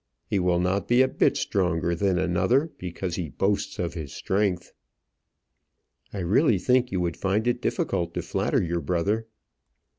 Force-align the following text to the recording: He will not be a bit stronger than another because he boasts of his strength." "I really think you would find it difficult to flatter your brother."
He 0.25 0.39
will 0.39 0.59
not 0.59 0.87
be 0.87 1.03
a 1.03 1.07
bit 1.07 1.37
stronger 1.37 1.93
than 1.93 2.17
another 2.17 2.71
because 2.79 3.17
he 3.17 3.29
boasts 3.29 3.77
of 3.77 3.93
his 3.93 4.11
strength." 4.11 4.73
"I 6.11 6.21
really 6.21 6.57
think 6.57 6.91
you 6.91 6.99
would 7.01 7.17
find 7.17 7.45
it 7.47 7.61
difficult 7.61 8.15
to 8.15 8.23
flatter 8.23 8.63
your 8.63 8.81
brother." 8.81 9.27